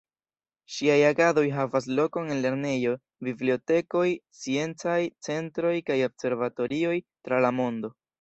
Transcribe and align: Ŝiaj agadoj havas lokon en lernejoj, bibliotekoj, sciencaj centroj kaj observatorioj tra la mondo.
Ŝiaj 0.75 0.95
agadoj 1.07 1.41
havas 1.57 1.87
lokon 1.99 2.31
en 2.35 2.39
lernejoj, 2.45 2.93
bibliotekoj, 3.27 4.01
sciencaj 4.39 4.97
centroj 5.29 5.75
kaj 5.91 5.99
observatorioj 6.07 6.95
tra 7.29 7.43
la 7.47 7.53
mondo. 7.59 7.93